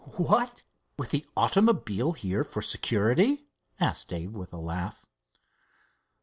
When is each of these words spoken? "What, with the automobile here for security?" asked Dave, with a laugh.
"What, 0.17 0.63
with 0.97 1.11
the 1.11 1.27
automobile 1.37 2.13
here 2.13 2.43
for 2.43 2.63
security?" 2.63 3.45
asked 3.79 4.07
Dave, 4.07 4.35
with 4.35 4.51
a 4.51 4.57
laugh. 4.57 5.05